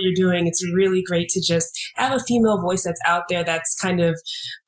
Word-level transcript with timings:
you're 0.00 0.14
doing. 0.14 0.46
It's 0.46 0.64
really 0.74 1.02
great 1.02 1.28
to 1.30 1.40
just 1.40 1.70
have 1.96 2.12
a 2.12 2.20
female 2.20 2.60
voice 2.60 2.84
that's 2.84 3.00
out 3.06 3.24
there 3.28 3.44
that's 3.44 3.74
kind 3.76 4.00
of 4.00 4.18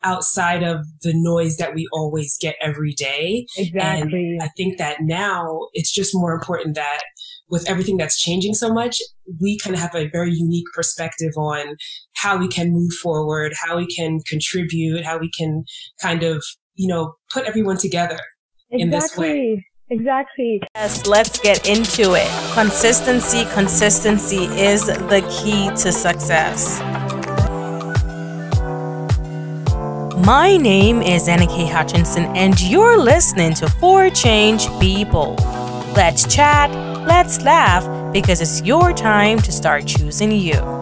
outside 0.02 0.62
of 0.62 0.84
the 1.02 1.12
noise 1.14 1.56
that 1.56 1.74
we 1.74 1.86
always 1.92 2.36
get 2.40 2.56
every 2.60 2.92
day. 2.92 3.46
Exactly. 3.56 4.36
And 4.38 4.42
I 4.42 4.48
think 4.56 4.78
that 4.78 4.98
now 5.00 5.68
it's 5.72 5.92
just 5.92 6.14
more 6.14 6.32
important 6.32 6.74
that 6.76 7.02
with 7.48 7.68
everything 7.68 7.98
that's 7.98 8.20
changing 8.20 8.54
so 8.54 8.72
much, 8.72 8.98
we 9.40 9.58
kind 9.58 9.74
of 9.74 9.80
have 9.80 9.94
a 9.94 10.08
very 10.08 10.32
unique 10.32 10.66
perspective 10.74 11.32
on 11.36 11.76
how 12.14 12.36
we 12.38 12.48
can 12.48 12.72
move 12.72 12.92
forward, 13.02 13.52
how 13.54 13.76
we 13.76 13.86
can 13.86 14.20
contribute, 14.26 15.04
how 15.04 15.18
we 15.18 15.30
can 15.36 15.64
kind 16.00 16.22
of, 16.22 16.42
you 16.76 16.88
know, 16.88 17.14
put 17.30 17.44
everyone 17.44 17.76
together 17.76 18.18
exactly. 18.70 18.82
in 18.82 18.90
this 18.90 19.16
way. 19.16 19.66
Exactly. 19.92 20.58
Yes, 20.74 21.06
let's 21.06 21.38
get 21.38 21.68
into 21.68 22.14
it. 22.14 22.26
Consistency, 22.54 23.44
consistency 23.52 24.44
is 24.58 24.86
the 24.86 25.20
key 25.30 25.68
to 25.82 25.92
success. 25.92 26.80
My 30.24 30.56
name 30.56 31.02
is 31.02 31.28
Anna 31.28 31.46
K. 31.46 31.66
Hutchinson, 31.66 32.24
and 32.34 32.58
you're 32.62 32.96
listening 32.96 33.52
to 33.54 33.68
For 33.68 34.08
Change 34.08 34.66
Bold. 35.10 35.40
Let's 35.94 36.26
chat, 36.34 36.70
let's 37.06 37.42
laugh, 37.42 37.84
because 38.14 38.40
it's 38.40 38.62
your 38.62 38.94
time 38.94 39.40
to 39.40 39.52
start 39.52 39.84
choosing 39.86 40.32
you. 40.32 40.81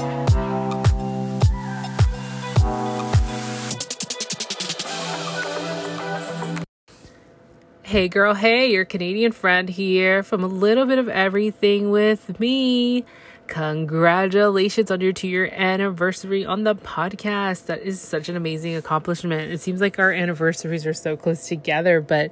Hey 7.91 8.07
girl, 8.07 8.35
hey, 8.35 8.71
your 8.71 8.85
Canadian 8.85 9.33
friend 9.33 9.69
here 9.69 10.23
from 10.23 10.45
a 10.45 10.47
little 10.47 10.87
bit 10.87 11.01
of 11.01 11.09
everything 11.09 11.91
with 11.91 12.39
me. 12.39 13.05
Congratulations 13.49 14.93
on 14.93 15.01
your 15.01 15.13
two 15.13 15.27
year 15.27 15.51
anniversary 15.53 16.47
on 16.47 16.63
the 16.63 16.77
podcast. 16.77 17.67
That 17.67 17.83
is 17.83 18.01
such 18.01 18.29
an 18.29 18.37
amazing 18.37 18.77
accomplishment. 18.77 19.51
It 19.51 19.61
seems 19.61 19.81
like 19.81 19.99
our 19.99 20.13
anniversaries 20.13 20.87
are 20.87 20.95
so 20.95 21.17
close 21.17 21.49
together, 21.49 22.01
but 22.01 22.31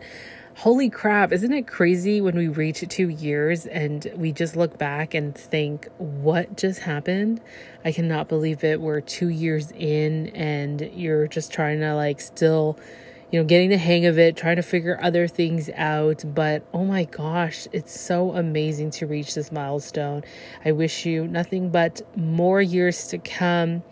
holy 0.55 0.89
crap, 0.89 1.33
isn't 1.33 1.53
it 1.53 1.67
crazy 1.67 2.21
when 2.21 2.37
we 2.37 2.47
reach 2.47 2.85
two 2.89 3.09
years 3.09 3.67
and 3.67 4.13
we 4.15 4.31
just 4.31 4.55
look 4.55 4.79
back 4.79 5.13
and 5.13 5.35
think, 5.35 5.89
what 5.97 6.57
just 6.57 6.79
happened? 6.83 7.41
I 7.85 7.91
cannot 7.91 8.29
believe 8.29 8.63
it. 8.63 8.81
We're 8.81 9.01
two 9.01 9.29
years 9.29 9.73
in 9.73 10.29
and 10.37 10.83
you're 10.95 11.27
just 11.27 11.51
trying 11.53 11.81
to 11.81 11.97
like 11.97 12.21
still 12.21 12.79
you 13.31 13.39
know, 13.39 13.45
getting 13.45 13.69
the 13.69 13.79
hang 13.79 14.07
of 14.07 14.19
it, 14.19 14.37
trying 14.37 14.57
to 14.57 14.63
figure 14.63 14.99
other 15.03 15.29
things 15.29 15.69
out. 15.75 16.25
But 16.27 16.63
oh 16.73 16.85
my 16.85 17.05
gosh, 17.05 17.69
it's 17.73 17.99
so 17.99 18.33
amazing 18.33 18.91
to 18.93 19.07
reach 19.07 19.35
this 19.35 19.53
milestone. 19.53 20.25
I 20.65 20.73
wish 20.73 21.05
you 21.05 21.27
nothing 21.27 21.71
but 21.71 22.01
more 22.17 22.63
years 22.63 23.09
to 23.09 23.19
come. 23.19 23.83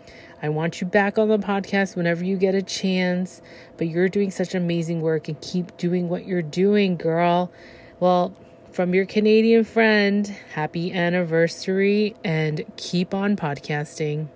I 0.41 0.49
want 0.49 0.81
you 0.81 0.87
back 0.87 1.17
on 1.17 1.29
the 1.29 1.37
podcast 1.37 1.95
whenever 1.95 2.23
you 2.23 2.37
get 2.37 2.55
a 2.55 2.61
chance. 2.61 3.41
But 3.77 3.87
you're 3.87 4.09
doing 4.09 4.31
such 4.31 4.55
amazing 4.55 5.01
work 5.01 5.27
and 5.27 5.39
keep 5.41 5.77
doing 5.77 6.09
what 6.09 6.25
you're 6.25 6.41
doing, 6.41 6.95
girl. 6.95 7.51
Well, 7.99 8.35
from 8.71 8.93
your 8.93 9.05
Canadian 9.05 9.63
friend, 9.63 10.27
happy 10.53 10.93
anniversary 10.93 12.15
and 12.23 12.63
keep 12.75 13.13
on 13.13 13.35
podcasting. 13.35 14.29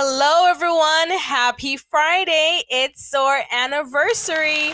Hello, 0.00 0.48
everyone. 0.48 1.10
Happy 1.18 1.76
Friday. 1.76 2.62
It's 2.70 3.12
our 3.14 3.42
anniversary. 3.50 4.72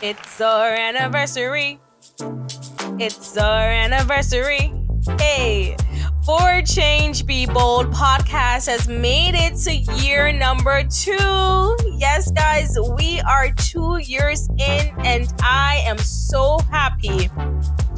It's 0.00 0.40
our 0.40 0.68
anniversary. 0.68 1.80
It's 3.00 3.36
our 3.36 3.68
anniversary. 3.68 4.72
Hey, 5.18 5.76
for 6.24 6.62
Change 6.62 7.26
Be 7.26 7.46
Bold 7.46 7.90
podcast 7.92 8.68
has 8.68 8.86
made 8.86 9.34
it 9.34 9.56
to 9.64 9.74
year 10.00 10.32
number 10.32 10.84
two. 10.84 11.76
Yes, 11.98 12.30
guys, 12.30 12.78
we 12.96 13.20
are 13.22 13.50
two 13.50 13.98
years 13.98 14.48
in, 14.50 14.94
and 15.04 15.34
I 15.42 15.82
am 15.84 15.98
so 15.98 16.60
happy 16.70 17.28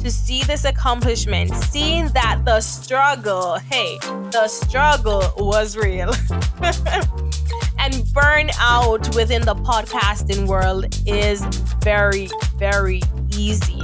to 0.03 0.11
see 0.11 0.43
this 0.43 0.65
accomplishment, 0.65 1.55
seeing 1.55 2.09
that 2.09 2.41
the 2.43 2.59
struggle, 2.59 3.57
hey, 3.71 3.97
the 4.31 4.49
struggle 4.49 5.23
was 5.37 5.77
real. 5.77 6.09
and 7.79 7.93
burnout 8.11 9.15
within 9.15 9.43
the 9.43 9.55
podcasting 9.55 10.45
world 10.45 10.93
is 11.07 11.41
very, 11.81 12.27
very 12.57 13.01
easy. 13.37 13.79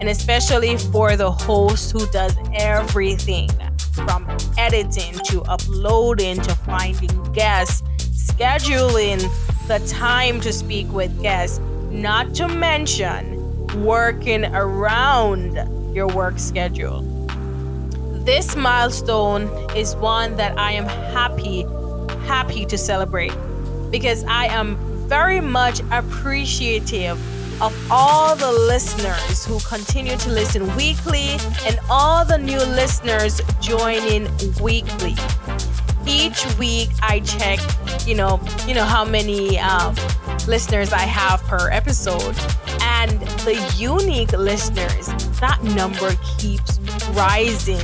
And 0.00 0.08
especially 0.08 0.76
for 0.76 1.16
the 1.16 1.30
host 1.30 1.92
who 1.92 2.04
does 2.08 2.36
everything 2.52 3.48
from 3.92 4.26
editing 4.58 5.14
to 5.26 5.42
uploading 5.42 6.40
to 6.40 6.54
finding 6.56 7.32
guests, 7.32 7.82
scheduling 8.10 9.20
the 9.68 9.78
time 9.86 10.40
to 10.40 10.52
speak 10.52 10.90
with 10.92 11.22
guests, 11.22 11.60
not 11.90 12.34
to 12.34 12.48
mention 12.48 13.39
working 13.76 14.44
around 14.44 15.54
your 15.94 16.08
work 16.08 16.38
schedule. 16.38 17.02
This 18.24 18.54
milestone 18.54 19.48
is 19.76 19.96
one 19.96 20.36
that 20.36 20.58
I 20.58 20.72
am 20.72 20.84
happy, 20.84 21.62
happy 22.26 22.66
to 22.66 22.76
celebrate 22.76 23.32
because 23.90 24.24
I 24.24 24.46
am 24.46 24.76
very 25.08 25.40
much 25.40 25.80
appreciative 25.90 27.18
of 27.60 27.74
all 27.90 28.34
the 28.36 28.50
listeners 28.50 29.44
who 29.44 29.58
continue 29.60 30.16
to 30.16 30.30
listen 30.30 30.74
weekly 30.76 31.36
and 31.66 31.78
all 31.90 32.24
the 32.24 32.38
new 32.38 32.58
listeners 32.58 33.40
joining 33.60 34.28
weekly. 34.62 35.14
Each 36.06 36.42
week 36.56 36.88
I 37.02 37.20
check, 37.20 37.58
you 38.06 38.14
know, 38.14 38.40
you 38.66 38.74
know 38.74 38.84
how 38.84 39.04
many 39.04 39.58
um, 39.58 39.94
listeners 40.46 40.92
I 40.92 41.00
have 41.00 41.42
per 41.42 41.70
episode, 41.70 42.34
and 43.00 43.18
the 43.46 43.56
unique 43.78 44.32
listeners, 44.32 45.06
that 45.40 45.62
number 45.62 46.12
keeps 46.36 46.78
rising. 47.12 47.80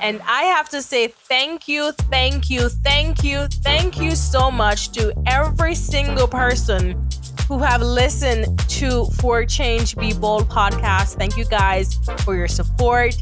And 0.00 0.22
I 0.26 0.44
have 0.44 0.68
to 0.68 0.80
say 0.80 1.08
thank 1.08 1.66
you, 1.66 1.90
thank 2.08 2.48
you, 2.48 2.68
thank 2.68 3.24
you, 3.24 3.48
thank 3.64 4.00
you 4.00 4.12
so 4.12 4.48
much 4.48 4.92
to 4.92 5.12
every 5.26 5.74
single 5.74 6.28
person 6.28 7.04
who 7.48 7.58
have 7.58 7.82
listened 7.82 8.60
to 8.68 9.06
For 9.20 9.44
Change 9.44 9.96
Be 9.96 10.12
Bold 10.12 10.48
podcast. 10.48 11.16
Thank 11.18 11.36
you 11.36 11.44
guys 11.46 11.96
for 12.24 12.36
your 12.36 12.46
support. 12.46 13.14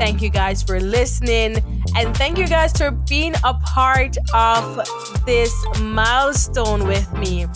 Thank 0.00 0.20
you 0.22 0.28
guys 0.28 0.64
for 0.64 0.80
listening. 0.80 1.58
And 1.96 2.16
thank 2.16 2.36
you 2.36 2.48
guys 2.48 2.72
for 2.76 2.90
being 2.90 3.34
a 3.44 3.54
part 3.54 4.16
of 4.34 5.24
this 5.24 5.54
milestone 5.80 6.88
with 6.88 7.12
me. 7.12 7.46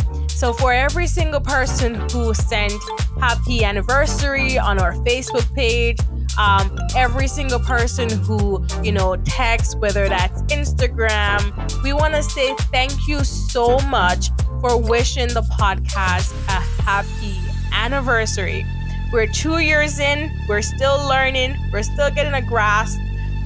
So, 0.40 0.54
for 0.54 0.72
every 0.72 1.06
single 1.06 1.42
person 1.42 1.96
who 2.12 2.32
sent 2.32 2.72
happy 3.20 3.62
anniversary 3.62 4.58
on 4.58 4.78
our 4.80 4.94
Facebook 5.04 5.54
page, 5.54 5.98
um, 6.38 6.78
every 6.96 7.28
single 7.28 7.58
person 7.60 8.08
who, 8.08 8.64
you 8.82 8.90
know, 8.90 9.16
texts, 9.16 9.76
whether 9.76 10.08
that's 10.08 10.40
Instagram, 10.44 11.82
we 11.82 11.92
want 11.92 12.14
to 12.14 12.22
say 12.22 12.54
thank 12.72 13.06
you 13.06 13.22
so 13.22 13.80
much 13.80 14.30
for 14.62 14.80
wishing 14.80 15.28
the 15.28 15.42
podcast 15.42 16.32
a 16.48 16.82
happy 16.84 17.36
anniversary. 17.74 18.64
We're 19.12 19.26
two 19.26 19.58
years 19.58 19.98
in, 19.98 20.32
we're 20.48 20.62
still 20.62 21.06
learning, 21.06 21.54
we're 21.70 21.82
still 21.82 22.10
getting 22.10 22.32
a 22.32 22.40
grasp 22.40 22.98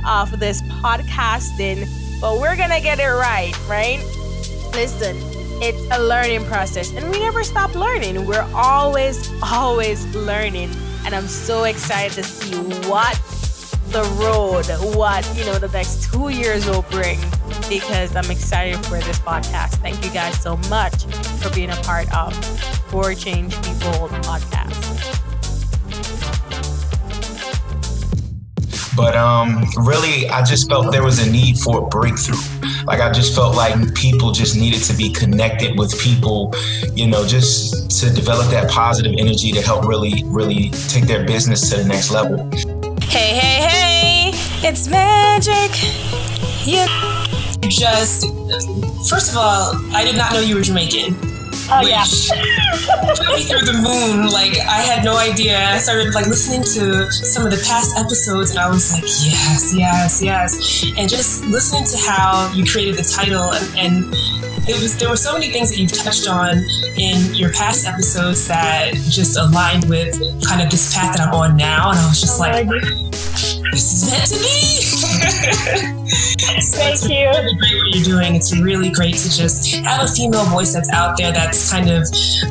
of 0.06 0.38
this 0.38 0.62
podcasting, 0.62 1.88
but 2.21 2.38
we're 2.38 2.56
gonna 2.56 2.81
get 2.81 3.00
it 3.00 3.09
right, 3.09 3.53
right? 3.69 3.99
Listen, 4.75 5.34
it's 5.62 5.97
a 5.97 6.03
learning 6.03 6.44
process 6.47 6.92
and 6.92 7.10
we 7.10 7.19
never 7.20 7.44
stop 7.44 7.75
learning. 7.75 8.26
We're 8.26 8.48
always, 8.54 9.31
always 9.42 10.04
learning. 10.15 10.70
And 11.04 11.15
I'm 11.15 11.28
so 11.28 11.65
excited 11.65 12.12
to 12.15 12.22
see 12.22 12.56
what 12.89 13.15
the 13.89 14.03
road, 14.18 14.66
what, 14.97 15.24
you 15.36 15.45
know, 15.45 15.59
the 15.59 15.68
next 15.68 16.10
two 16.12 16.30
years 16.30 16.66
will 16.66 16.83
bring 16.91 17.18
because 17.68 18.16
I'm 18.16 18.30
excited 18.30 18.84
for 18.86 18.98
this 18.98 19.18
podcast. 19.18 19.74
Thank 19.77 20.04
you 20.04 20.10
guys 20.10 20.41
so 20.41 20.56
much 20.68 21.04
for 21.41 21.51
being 21.54 21.71
a 21.71 21.77
part 21.77 22.12
of 22.15 22.34
For 22.91 23.15
Change 23.15 23.54
Bold 23.80 24.10
podcast. 24.22 24.95
But 28.97 29.16
um, 29.16 29.65
really, 29.77 30.28
I 30.28 30.42
just 30.45 30.68
felt 30.68 30.92
there 30.92 31.03
was 31.03 31.27
a 31.27 31.30
need 31.30 31.59
for 31.59 31.84
a 31.84 31.86
breakthrough. 31.86 32.39
Like 32.86 33.01
I 33.01 33.10
just 33.10 33.34
felt 33.34 33.57
like 33.57 33.95
people 33.95 34.33
just 34.33 34.57
needed 34.57 34.83
to 34.84 34.95
be 34.95 35.10
connected 35.10 35.78
with 35.78 35.98
people, 35.98 36.53
you 36.95 37.07
know, 37.07 37.27
just 37.27 38.01
to 38.01 38.10
develop 38.10 38.51
that 38.51 38.71
positive 38.71 39.15
energy 39.19 39.53
to 39.53 39.63
help 39.63 39.86
really, 39.86 40.22
really 40.27 40.71
take 40.89 41.07
their 41.07 41.25
business 41.25 41.71
to 41.71 41.77
the 41.77 41.84
next 41.84 42.10
level. 42.10 42.48
Hey, 43.03 43.34
hey, 43.39 43.69
hey! 43.69 44.31
It's 44.66 44.89
magic. 44.89 45.71
You 46.66 46.86
just 47.69 48.27
first 49.09 49.31
of 49.31 49.36
all, 49.36 49.75
I 49.95 50.04
did 50.04 50.16
not 50.16 50.33
know 50.33 50.41
you 50.41 50.57
were 50.57 50.63
Jamaican. 50.63 51.34
Oh, 51.71 51.87
yeah. 51.87 52.05
put 53.16 53.37
me 53.37 53.45
through 53.45 53.65
the 53.65 53.72
moon. 53.75 54.31
Like 54.31 54.59
I 54.59 54.81
had 54.83 55.05
no 55.05 55.16
idea. 55.16 55.59
I 55.59 55.78
started 55.78 56.15
like 56.15 56.27
listening 56.27 56.63
to 56.63 57.11
some 57.13 57.45
of 57.45 57.51
the 57.51 57.63
past 57.66 57.97
episodes, 57.97 58.51
and 58.51 58.59
I 58.59 58.69
was 58.69 58.93
like, 58.93 59.03
yes, 59.03 59.75
yes, 59.75 60.22
yes. 60.22 60.84
And 60.97 61.09
just 61.09 61.45
listening 61.47 61.84
to 61.84 61.97
how 61.99 62.53
you 62.55 62.65
created 62.65 62.97
the 62.97 63.05
title, 63.05 63.53
and, 63.53 63.78
and 63.78 64.15
it 64.69 64.81
was 64.81 64.97
there 64.99 65.09
were 65.09 65.16
so 65.16 65.33
many 65.33 65.51
things 65.51 65.71
that 65.71 65.78
you've 65.78 65.93
touched 65.93 66.28
on 66.28 66.59
in 66.97 67.34
your 67.34 67.53
past 67.53 67.87
episodes 67.87 68.49
that 68.49 68.95
just 68.95 69.37
aligned 69.39 69.89
with 69.89 70.15
kind 70.47 70.63
of 70.63 70.71
this 70.71 70.95
path 70.95 71.17
that 71.17 71.27
I'm 71.27 71.34
on 71.34 71.57
now, 71.57 71.91
and 71.91 71.99
I 71.99 72.07
was 72.09 72.21
just 72.21 72.41
like, 72.41 72.69
this 72.69 73.53
is 73.76 74.10
meant 74.10 74.26
to 74.26 74.38
be. 74.38 74.74
so 76.60 76.78
Thank 76.78 76.94
it's 76.94 77.09
you. 77.09 77.26
Really 77.26 77.54
great 77.56 77.74
what 77.80 77.94
you're 77.94 78.04
doing. 78.04 78.34
It's 78.34 78.56
really 78.59 78.91
great 78.91 79.16
to 79.16 79.30
just 79.30 79.74
have 79.76 80.03
a 80.03 80.09
female 80.09 80.44
voice 80.47 80.72
that's 80.72 80.91
out 80.92 81.16
there 81.16 81.32
that's 81.32 81.71
kind 81.71 81.91
of 81.91 82.03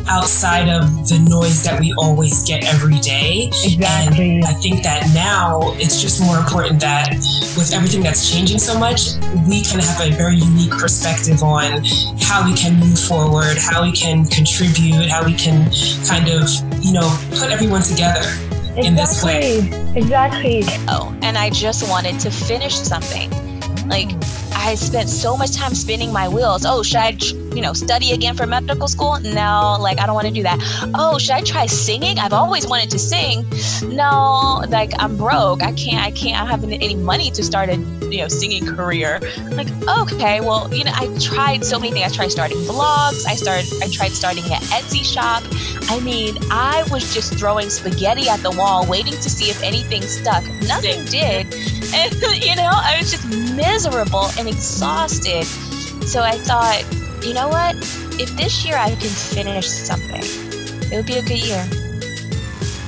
outside 0.08 0.70
of 0.70 1.08
the 1.08 1.20
noise 1.30 1.64
that 1.64 1.80
we 1.80 1.94
always 1.98 2.44
get 2.48 2.66
every 2.66 3.00
day. 3.00 3.50
Exactly. 3.64 4.36
And 4.36 4.46
I 4.46 4.54
think 4.54 4.84
that 4.84 5.10
now 5.14 5.74
it's 5.78 6.02
just 6.02 6.22
more 6.22 6.38
important 6.38 6.80
that 6.82 7.10
with 7.58 7.72
everything 7.74 8.02
that's 8.02 8.32
changing 8.32 8.60
so 8.60 8.78
much, 8.78 9.16
we 9.48 9.64
kind 9.64 9.80
of 9.80 9.86
have 9.86 10.02
a 10.02 10.12
very 10.12 10.36
unique 10.36 10.72
perspective 10.72 11.44
on 11.44 11.84
how 12.20 12.46
we 12.46 12.56
can 12.56 12.80
move 12.80 13.00
forward, 13.00 13.58
how 13.58 13.84
we 13.84 13.92
can 13.92 14.26
contribute, 14.26 15.10
how 15.10 15.24
we 15.24 15.34
can 15.34 15.72
kind 16.06 16.30
of, 16.30 16.50
you 16.84 16.94
know, 16.94 17.18
put 17.32 17.52
everyone 17.52 17.82
together 17.82 18.22
exactly. 18.76 18.88
in 18.88 18.96
this 18.96 19.24
way. 19.24 19.83
Exactly. 19.96 20.64
Oh, 20.88 21.16
and 21.22 21.38
I 21.38 21.50
just 21.50 21.88
wanted 21.90 22.20
to 22.22 22.32
finish 22.32 22.76
something. 22.76 23.30
Like 23.88 24.10
I 24.66 24.76
spent 24.76 25.10
so 25.10 25.36
much 25.36 25.52
time 25.52 25.76
spinning 25.76 26.14
my 26.14 26.30
wheels. 26.30 26.66
Oh, 26.66 26.84
should 26.84 26.96
I, 26.96 27.18
you 27.54 27.60
know, 27.60 27.74
study 27.74 28.14
again 28.14 28.34
for 28.34 28.48
medical 28.48 28.88
school? 28.88 29.20
No, 29.20 29.78
like 29.78 30.00
I 30.00 30.06
don't 30.06 30.16
want 30.16 30.28
to 30.28 30.34
do 30.34 30.42
that. 30.44 30.58
Oh, 30.96 31.18
should 31.18 31.32
I 31.32 31.42
try 31.42 31.66
singing? 31.66 32.18
I've 32.18 32.32
always 32.32 32.66
wanted 32.66 32.90
to 32.92 32.98
sing. 32.98 33.46
No, 33.84 34.64
like 34.70 34.94
I'm 35.00 35.18
broke. 35.18 35.62
I 35.62 35.74
can't. 35.74 36.02
I 36.02 36.12
can't. 36.12 36.38
I 36.38 36.50
don't 36.50 36.62
have 36.62 36.64
any 36.64 36.96
money 36.96 37.30
to 37.32 37.44
start 37.44 37.68
a, 37.68 37.76
you 38.10 38.20
know, 38.20 38.30
singing 38.30 38.66
career. 38.66 39.20
I'm 39.38 39.58
like, 39.58 39.68
okay, 40.00 40.40
well, 40.40 40.74
you 40.74 40.86
know, 40.86 40.94
I 40.96 41.14
tried 41.20 41.66
so 41.66 41.78
many 41.78 41.92
things. 41.92 42.14
I 42.14 42.16
tried 42.16 42.32
starting 42.32 42.60
vlogs. 42.60 43.28
I 43.28 43.36
started. 43.36 43.70
I 43.84 43.90
tried 43.90 44.14
starting 44.14 44.46
an 44.46 44.62
Etsy 44.72 45.04
shop. 45.04 45.44
I 45.92 46.00
mean, 46.00 46.38
I 46.50 46.88
was 46.90 47.14
just 47.14 47.38
throwing 47.38 47.70
spaghetti 47.70 48.30
at 48.30 48.40
the 48.40 48.52
wall, 48.52 48.88
waiting 48.88 49.14
to 49.14 49.30
see 49.30 49.50
if 49.50 49.62
anything 49.62 50.04
stuck. 50.04 50.46
Nothing 50.62 51.04
did. 51.06 51.54
And, 51.94 52.14
you 52.44 52.56
know, 52.56 52.72
I 52.72 52.98
was 53.00 53.12
just 53.12 53.26
miserable 53.56 54.30
and 54.38 54.48
exhausted. 54.48 55.46
So 56.08 56.22
I 56.22 56.38
thought, 56.38 56.84
you 57.26 57.34
know 57.34 57.48
what? 57.48 57.76
If 58.20 58.36
this 58.36 58.66
year 58.66 58.76
I 58.76 58.90
can 58.90 59.10
finish 59.10 59.68
something, 59.68 60.22
it 60.92 60.96
would 60.96 61.06
be 61.06 61.18
a 61.18 61.22
good 61.22 61.40
year. 61.40 61.66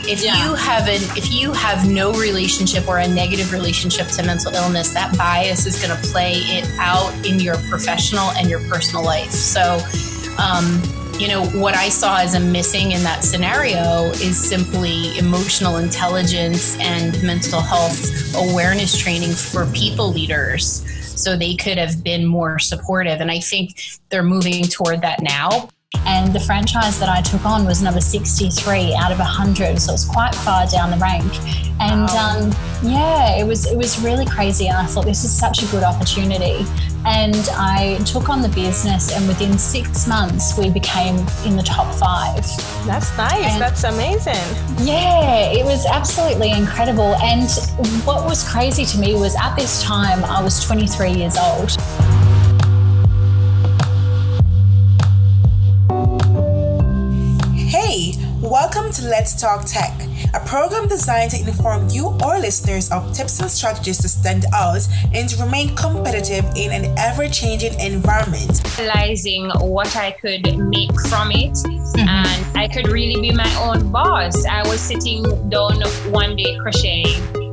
If 0.07 0.23
yeah. 0.23 0.45
you 0.45 0.53
have 0.53 0.87
an 0.87 1.01
if 1.17 1.33
you 1.33 1.51
have 1.51 1.89
no 1.89 2.13
relationship 2.13 2.87
or 2.87 2.99
a 2.99 3.07
negative 3.07 3.51
relationship 3.51 4.07
to 4.09 4.23
mental 4.23 4.53
illness, 4.53 4.93
that 4.93 5.17
bias 5.17 5.65
is 5.65 5.83
going 5.83 5.99
to 5.99 6.07
play 6.09 6.33
it 6.33 6.69
out 6.77 7.11
in 7.25 7.39
your 7.39 7.55
professional 7.69 8.29
and 8.31 8.47
your 8.47 8.59
personal 8.69 9.03
life. 9.03 9.31
So, 9.31 9.79
um, 10.37 10.79
you 11.19 11.29
know, 11.29 11.45
what 11.59 11.75
I 11.75 11.89
saw 11.89 12.17
as 12.17 12.33
a 12.35 12.39
missing 12.39 12.91
in 12.91 13.01
that 13.03 13.23
scenario 13.23 14.09
is 14.15 14.37
simply 14.37 15.17
emotional 15.17 15.77
intelligence 15.77 16.77
and 16.79 17.21
mental 17.23 17.61
health 17.61 18.35
awareness 18.35 18.97
training 18.97 19.31
for 19.31 19.65
people 19.67 20.11
leaders 20.11 20.83
so 21.19 21.37
they 21.37 21.55
could 21.55 21.77
have 21.77 22.03
been 22.03 22.25
more 22.25 22.59
supportive. 22.59 23.21
And 23.21 23.31
I 23.31 23.39
think 23.39 23.79
they're 24.09 24.23
moving 24.23 24.65
toward 24.65 25.01
that 25.01 25.21
now. 25.21 25.69
And 26.05 26.33
the 26.33 26.39
franchise 26.39 26.99
that 26.99 27.09
I 27.09 27.21
took 27.21 27.45
on 27.45 27.65
was 27.65 27.81
number 27.81 28.01
63 28.01 28.95
out 28.95 29.11
of 29.11 29.19
100, 29.19 29.79
so 29.79 29.91
it 29.91 29.93
was 29.93 30.05
quite 30.05 30.35
far 30.35 30.67
down 30.67 30.91
the 30.91 30.97
rank. 30.97 31.31
And 31.79 32.07
wow. 32.07 32.39
um, 32.39 32.55
yeah, 32.83 33.37
it 33.37 33.45
was 33.45 33.65
it 33.65 33.77
was 33.77 33.99
really 34.01 34.25
crazy. 34.25 34.67
And 34.67 34.77
I 34.77 34.85
thought 34.85 35.05
this 35.05 35.23
is 35.23 35.37
such 35.37 35.63
a 35.63 35.65
good 35.67 35.83
opportunity. 35.83 36.65
And 37.07 37.35
I 37.51 37.99
took 38.03 38.29
on 38.29 38.41
the 38.41 38.49
business, 38.49 39.15
and 39.15 39.27
within 39.27 39.59
six 39.59 40.07
months, 40.07 40.57
we 40.57 40.71
became 40.71 41.17
in 41.45 41.55
the 41.55 41.61
top 41.61 41.93
five. 41.95 42.43
That's 42.87 43.15
nice. 43.15 43.53
And 43.53 43.61
That's 43.61 43.83
amazing. 43.83 44.33
Yeah, 44.79 45.51
it 45.51 45.63
was 45.63 45.85
absolutely 45.85 46.51
incredible. 46.51 47.15
And 47.17 47.47
what 48.05 48.25
was 48.25 48.43
crazy 48.49 48.85
to 48.85 48.97
me 48.97 49.13
was 49.13 49.35
at 49.35 49.55
this 49.55 49.83
time, 49.83 50.23
I 50.25 50.41
was 50.41 50.63
23 50.63 51.11
years 51.11 51.37
old. 51.37 51.77
Welcome 58.55 58.89
to 58.93 59.01
Let's 59.09 59.35
Talk 59.35 59.65
Tech, 59.65 59.91
a 60.33 60.39
program 60.39 60.87
designed 60.87 61.31
to 61.31 61.41
inform 61.41 61.89
you, 61.89 62.17
or 62.23 62.39
listeners, 62.39 62.89
of 62.89 63.11
tips 63.11 63.41
and 63.41 63.51
strategies 63.51 63.97
to 63.97 64.07
stand 64.07 64.45
out 64.53 64.87
and 65.13 65.27
to 65.27 65.43
remain 65.43 65.75
competitive 65.75 66.45
in 66.55 66.71
an 66.71 66.97
ever 66.97 67.27
changing 67.27 67.77
environment. 67.81 68.61
Realizing 68.79 69.49
what 69.59 69.93
I 69.97 70.11
could 70.11 70.57
make 70.57 70.97
from 71.09 71.31
it, 71.31 71.51
mm-hmm. 71.51 72.07
and 72.07 72.57
I 72.57 72.69
could 72.69 72.87
really 72.87 73.19
be 73.19 73.35
my 73.35 73.53
own 73.55 73.91
boss. 73.91 74.45
I 74.45 74.65
was 74.65 74.79
sitting 74.79 75.23
down 75.49 75.81
one 76.13 76.37
day 76.37 76.57
crocheting 76.61 77.44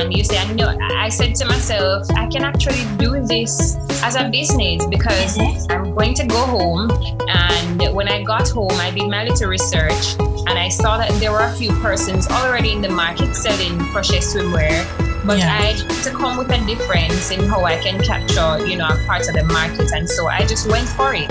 and 0.00 0.16
you 0.16 0.24
say, 0.24 0.38
I 0.38 0.52
know, 0.54 0.76
I 0.96 1.10
said 1.10 1.34
to 1.36 1.44
myself, 1.44 2.10
I 2.16 2.26
can 2.26 2.42
actually 2.42 2.84
do 2.96 3.20
this 3.20 3.76
as 4.02 4.16
a 4.16 4.28
business 4.30 4.86
because 4.86 5.38
I'm 5.68 5.94
going 5.94 6.14
to 6.14 6.26
go 6.26 6.42
home. 6.46 6.90
And 7.28 7.94
when 7.94 8.08
I 8.08 8.22
got 8.22 8.48
home, 8.48 8.72
I 8.72 8.90
did 8.90 9.08
my 9.08 9.24
little 9.24 9.48
research 9.48 10.18
and 10.18 10.58
I 10.58 10.68
saw 10.68 10.96
that 10.96 11.10
there 11.20 11.32
were 11.32 11.44
a 11.44 11.52
few 11.52 11.70
persons 11.80 12.26
already 12.28 12.72
in 12.72 12.80
the 12.80 12.88
market 12.88 13.36
selling 13.36 13.78
crochet 13.92 14.18
swimwear. 14.18 14.86
But 15.26 15.38
yeah. 15.38 15.52
I 15.52 15.72
had 15.72 16.04
to 16.04 16.10
come 16.10 16.38
with 16.38 16.50
a 16.50 16.64
difference 16.64 17.30
in 17.30 17.40
how 17.40 17.64
I 17.64 17.76
can 17.76 18.02
capture, 18.02 18.66
you 18.66 18.76
know, 18.78 18.86
a 18.88 19.04
part 19.06 19.28
of 19.28 19.34
the 19.34 19.44
market. 19.44 19.92
And 19.92 20.08
so 20.08 20.28
I 20.28 20.46
just 20.46 20.66
went 20.66 20.88
for 20.88 21.14
it 21.14 21.28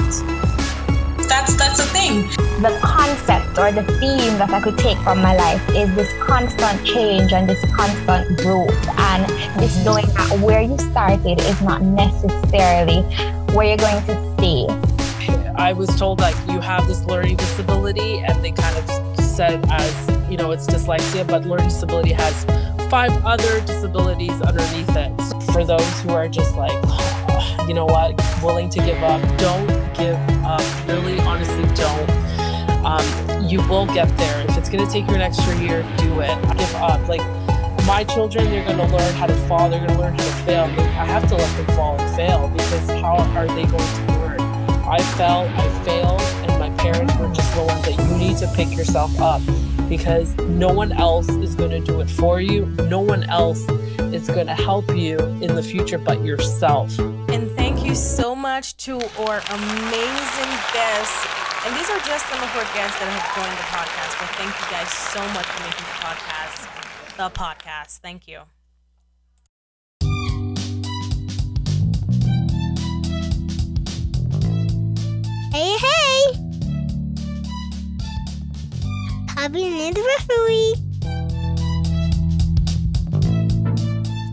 that's 1.30 1.56
that's 1.56 1.78
the 1.78 1.86
thing. 1.94 2.28
The 2.62 2.78
concept 2.81 3.58
or 3.58 3.72
the 3.72 3.84
theme 4.00 4.38
that 4.40 4.50
I 4.50 4.60
could 4.60 4.78
take 4.78 4.98
from 5.00 5.22
my 5.22 5.36
life 5.36 5.62
is 5.70 5.94
this 5.96 6.12
constant 6.20 6.86
change 6.86 7.31
and 7.31 7.48
this 7.48 7.64
constant 7.72 8.38
growth. 8.40 8.88
And 9.00 9.24
this 9.62 9.76
mm-hmm. 9.76 9.86
knowing 9.86 10.06
that 10.08 10.40
where 10.40 10.62
you 10.62 10.78
started 10.78 11.40
is 11.40 11.62
not 11.62 11.81
necessarily 11.81 13.04
where 13.54 13.68
you're 13.68 13.78
going 13.78 14.04
to 14.06 14.36
stay. 14.38 14.68
I 15.56 15.74
was 15.74 15.90
told 15.98 16.20
like 16.20 16.36
you 16.50 16.60
have 16.60 16.88
this 16.88 17.04
learning 17.06 17.38
disability 17.38 18.20
and 18.20 18.44
they 18.44 18.52
kind 18.52 18.76
of 18.78 19.20
said 19.24 19.64
as 19.70 20.31
you 20.31 20.38
know 20.38 20.52
it's 20.52 20.66
dyslexia 20.66 21.28
but 21.28 21.46
learning 21.46 21.68
disability 21.68 22.14
has 22.14 22.46
five 22.90 23.12
other 23.24 23.62
disabilities 23.62 24.42
underneath 24.42 24.95
it. 24.95 25.12
For 25.54 25.64
those 25.64 26.02
who 26.02 26.12
are 26.12 26.28
just 26.28 26.56
like 26.56 26.80
you 27.68 27.74
know 27.76 27.86
what? 27.86 28.19
Willing 28.42 28.69
to 28.69 28.80
give 28.80 29.02
up. 29.04 29.21
Don't 29.38 29.89
give 29.99 30.18
up. 30.45 30.61
Really, 30.87 31.19
honestly, 31.19 31.63
don't. 31.75 32.09
Um, 32.85 33.47
you 33.47 33.61
will 33.68 33.85
get 33.85 34.07
there. 34.18 34.45
If 34.47 34.57
it's 34.57 34.69
going 34.69 34.85
to 34.85 34.91
take 34.91 35.07
you 35.07 35.15
an 35.15 35.21
extra 35.21 35.56
year, 35.59 35.83
do 35.97 36.21
it. 36.21 36.35
Give 36.57 36.75
up. 36.75 37.07
Like 37.07 37.21
my 37.85 38.06
children, 38.06 38.45
they're 38.45 38.63
going 38.63 38.77
to 38.77 38.95
learn 38.95 39.13
how 39.15 39.27
to 39.27 39.35
fall. 39.47 39.69
They're 39.69 39.85
going 39.85 39.91
to 39.91 39.99
learn 39.99 40.13
how 40.13 40.23
to 40.23 40.45
fail. 40.45 40.63
I 40.63 41.06
have 41.06 41.27
to 41.29 41.35
let 41.35 41.57
them 41.57 41.75
fall 41.75 41.99
and 41.99 42.15
fail 42.15 42.47
because 42.49 42.89
how 43.01 43.18
are 43.35 43.47
they 43.47 43.65
going 43.65 43.77
to 43.77 44.13
learn? 44.13 44.41
I 44.89 44.99
fell, 45.18 45.47
I 45.47 45.83
failed, 45.83 46.21
and 46.49 46.59
my 46.59 46.69
parents 46.81 47.15
were 47.18 47.31
just 47.33 47.53
the 47.53 47.63
ones 47.63 47.83
that 47.83 47.97
you 47.97 48.18
need 48.18 48.37
to 48.37 48.47
pick 48.56 48.75
yourself 48.75 49.19
up 49.19 49.41
because 49.87 50.35
no 50.37 50.69
one 50.69 50.91
else 50.94 51.29
is 51.29 51.53
going 51.56 51.71
to 51.71 51.79
do 51.79 51.99
it 51.99 52.09
for 52.09 52.41
you. 52.41 52.65
No 52.87 52.99
one 52.99 53.23
else 53.23 53.68
is 54.13 54.27
going 54.27 54.47
to 54.47 54.56
help 54.56 54.95
you 54.95 55.18
in 55.41 55.53
the 55.56 55.61
future 55.63 55.99
but 55.99 56.23
yourself. 56.23 56.97
And 56.97 57.51
thank 57.51 57.69
you 57.90 57.96
so 57.96 58.36
much 58.36 58.78
to 58.78 58.94
our 59.26 59.42
amazing 59.50 60.52
guests. 60.74 61.26
And 61.66 61.76
these 61.76 61.90
are 61.90 62.00
just 62.06 62.26
some 62.30 62.38
of 62.38 62.50
our 62.56 62.69
guests 62.76 63.00
that 63.00 63.10
have 63.10 63.28
joined 63.36 63.58
the 63.58 63.68
podcast. 63.74 64.14
But 64.19 64.30
thank 64.38 64.54
you 64.54 64.68
guys 64.69 64.90
so 64.94 65.22
much 65.34 65.46
for 65.46 65.64
making 65.64 65.86
the 65.86 65.98
podcast 65.98 66.69
the 67.18 67.30
podcast. 67.31 68.00
Thank 68.00 68.28
you. 68.28 68.42
Hey, 75.52 75.76
hey! 75.78 76.34
Happy 79.36 79.66
anniversary! 79.66 80.89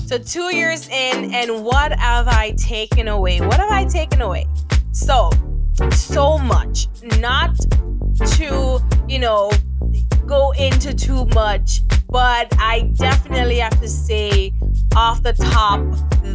So 0.07 0.19
two 0.19 0.55
years 0.55 0.89
in, 0.89 1.35
and 1.35 1.65
what 1.65 1.91
have 1.99 2.29
I 2.29 2.53
taken 2.53 3.09
away? 3.09 3.41
What 3.41 3.55
have 3.57 3.73
I 3.73 3.85
taken 3.85 4.23
away? 4.23 4.47
So, 4.93 5.31
so 5.91 6.39
much. 6.39 6.87
Not 7.19 7.57
to, 8.37 8.81
you 9.09 9.19
know, 9.19 9.51
go 10.25 10.53
into 10.53 10.95
too 10.95 11.25
much, 11.35 11.81
but 12.09 12.47
I 12.57 12.93
definitely 12.95 13.57
have 13.57 13.81
to 13.81 13.89
say 13.89 14.55
off 14.95 15.25
the 15.25 15.33
top 15.33 15.81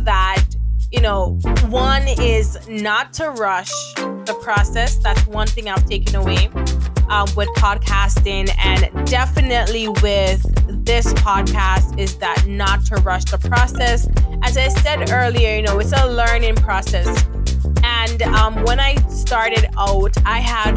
that, 0.04 0.44
you 0.92 1.00
know, 1.00 1.40
one 1.68 2.06
is 2.20 2.60
not 2.68 3.14
to 3.14 3.30
rush 3.32 3.72
the 3.96 4.38
process. 4.44 4.98
That's 4.98 5.26
one 5.28 5.48
thing 5.48 5.70
I've 5.70 5.86
taken 5.86 6.18
away 6.18 6.50
um, 7.08 7.26
with 7.38 7.48
podcasting, 7.56 8.54
and 8.58 9.08
definitely 9.08 9.88
with 9.88 10.46
this 10.84 11.14
podcast 11.14 11.98
is 12.00 12.16
that 12.18 12.46
not 12.48 12.86
to 12.86 12.96
rush 12.98 13.26
the 13.26 13.38
process. 13.38 14.08
As 14.42 14.58
I 14.58 14.68
said 14.68 15.10
earlier, 15.12 15.56
you 15.56 15.62
know, 15.62 15.80
it's 15.80 15.94
a 15.94 16.08
learning 16.08 16.56
process. 16.56 17.26
And 17.84 18.22
um, 18.24 18.64
when 18.64 18.80
I 18.80 18.96
started 19.08 19.68
out, 19.78 20.16
I 20.26 20.40
had 20.40 20.76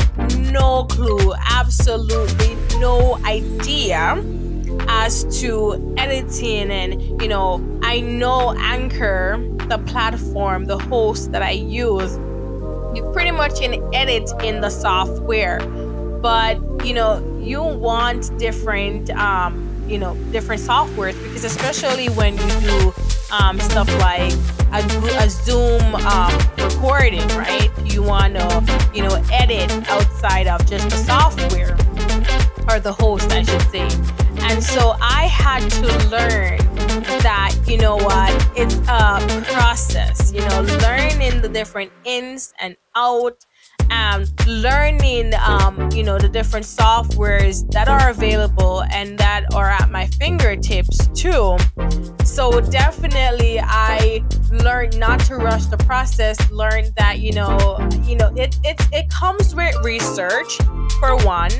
no 0.51 0.85
clue, 0.85 1.33
absolutely 1.51 2.57
no 2.79 3.19
idea 3.25 4.23
as 4.89 5.25
to 5.41 5.95
editing 5.97 6.71
and 6.71 7.23
you 7.23 7.29
know 7.29 7.63
i 7.83 8.01
know 8.01 8.55
anchor 8.59 9.39
the 9.69 9.79
platform 9.87 10.65
the 10.65 10.77
host 10.77 11.33
that 11.33 11.43
i 11.43 11.51
use 11.51 12.17
you 12.95 13.09
pretty 13.13 13.31
much 13.31 13.61
can 13.61 13.75
edit 13.95 14.29
in 14.43 14.61
the 14.61 14.69
software 14.69 15.61
but 16.21 16.59
you 16.85 16.93
know 16.93 17.23
you 17.41 17.63
want 17.63 18.37
different 18.39 19.11
um 19.11 19.74
you 19.87 19.99
know 19.99 20.15
different 20.33 20.61
softwares 20.63 21.15
because 21.25 21.45
especially 21.45 22.09
when 22.11 22.35
you 22.37 22.61
do 22.61 22.93
um, 23.33 23.59
stuff 23.61 23.89
like 23.99 24.33
a, 24.73 24.81
a 25.19 25.29
zoom 25.29 25.95
um, 25.95 26.33
recording 26.59 27.27
right? 27.29 27.71
You 27.85 28.03
want 28.03 28.35
to 28.35 28.91
you 28.95 29.03
know 29.03 29.23
edit 29.33 29.71
outside 29.89 30.47
of 30.47 30.65
just 30.67 30.89
the 30.91 30.97
software 30.97 31.77
or 32.69 32.81
the 32.81 32.93
host 32.93 33.31
i 33.33 33.43
should 33.43 33.63
say. 33.71 33.89
And 34.47 34.63
so 34.63 34.95
I 35.01 35.27
had 35.27 35.69
to 35.71 35.87
learn 36.09 36.59
that, 37.23 37.55
you 37.67 37.79
know 37.79 37.97
what, 37.97 38.31
it's 38.57 38.75
a 38.89 39.43
process, 39.53 40.33
you 40.33 40.41
know, 40.41 40.63
learning 40.83 41.41
the 41.41 41.49
different 41.49 41.91
ins 42.05 42.53
and 42.61 42.77
out 42.95 43.45
and 43.91 44.31
learning 44.47 45.33
um, 45.35 45.91
you 45.93 46.03
know 46.03 46.19
the 46.19 46.29
different 46.29 46.67
softwares 46.67 47.71
that 47.73 47.89
are 47.89 48.11
available 48.11 48.83
and 48.85 49.19
that 49.19 49.45
are 49.55 49.71
at 49.71 49.91
my 49.91 50.07
fingertips 50.07 51.09
too. 51.09 51.57
So 52.25 52.61
definitely 52.61 53.61
i 53.61 54.23
learned 54.51 54.99
not 54.99 55.21
to 55.21 55.37
rush 55.37 55.67
the 55.67 55.77
process 55.79 56.39
learned 56.51 56.93
that 56.97 57.19
you 57.19 57.33
know 57.33 57.59
you 58.05 58.17
know 58.17 58.33
it 58.37 58.59
it, 58.65 58.81
it 58.93 59.09
comes 59.11 59.55
with 59.55 59.75
research 59.85 60.57
for 60.99 61.17
one. 61.25 61.51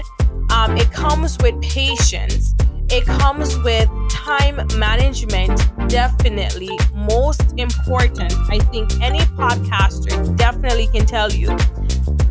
Um, 0.51 0.77
it 0.77 0.91
comes 0.93 1.37
with 1.43 1.61
patience. 1.63 2.55
It 2.91 3.05
comes 3.07 3.59
with 3.61 3.89
time 4.11 4.61
management, 4.79 5.59
definitely. 5.89 6.79
Most 6.93 7.43
important, 7.57 8.33
I 8.51 8.59
think 8.59 9.01
any 9.01 9.21
podcaster 9.21 10.37
definitely 10.37 10.87
can 10.89 11.07
tell 11.07 11.33
you 11.33 11.57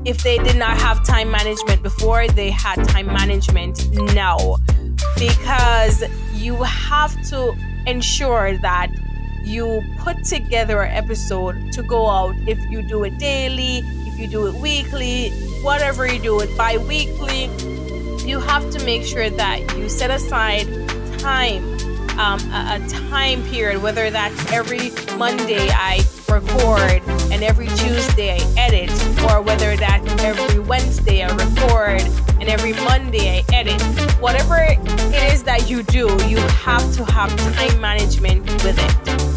if 0.05 0.23
they 0.23 0.37
did 0.39 0.57
not 0.57 0.77
have 0.77 1.05
time 1.05 1.31
management 1.31 1.83
before, 1.83 2.27
they 2.27 2.49
had 2.49 2.83
time 2.87 3.07
management 3.07 3.89
now. 4.13 4.57
Because 5.17 6.03
you 6.33 6.55
have 6.63 7.13
to 7.29 7.55
ensure 7.85 8.57
that 8.57 8.89
you 9.43 9.81
put 9.99 10.23
together 10.23 10.81
an 10.81 10.93
episode 10.93 11.71
to 11.73 11.83
go 11.83 12.07
out 12.07 12.35
if 12.47 12.59
you 12.71 12.81
do 12.81 13.03
it 13.03 13.17
daily, 13.17 13.79
if 14.07 14.19
you 14.19 14.27
do 14.27 14.47
it 14.47 14.55
weekly, 14.55 15.29
whatever 15.61 16.11
you 16.11 16.19
do 16.19 16.39
it 16.39 16.55
bi 16.57 16.77
weekly 16.77 17.49
you 18.25 18.39
have 18.39 18.69
to 18.71 18.83
make 18.85 19.03
sure 19.03 19.29
that 19.29 19.59
you 19.77 19.89
set 19.89 20.09
aside 20.09 20.65
time, 21.19 21.63
um, 22.17 22.39
a, 22.51 22.79
a 22.81 22.87
time 22.87 23.43
period, 23.47 23.81
whether 23.81 24.09
that's 24.09 24.51
every 24.51 24.91
Monday 25.17 25.67
I 25.69 25.99
record 26.29 27.01
and 27.31 27.43
every 27.43 27.67
Tuesday 27.67 28.31
I 28.31 28.53
edit, 28.57 28.89
or 29.31 29.41
whether 29.41 29.75
that's 29.75 30.23
every 30.23 30.59
Wednesday 30.59 31.23
I 31.23 31.33
record 31.33 32.01
and 32.39 32.49
every 32.49 32.73
Monday 32.73 33.39
I 33.39 33.53
edit. 33.53 33.81
Whatever 34.19 34.57
it 34.57 34.79
is 35.31 35.43
that 35.43 35.69
you 35.69 35.83
do, 35.83 36.07
you 36.27 36.37
have 36.37 36.93
to 36.95 37.05
have 37.05 37.35
time 37.53 37.79
management 37.79 38.43
with 38.63 38.77
it. 38.77 39.33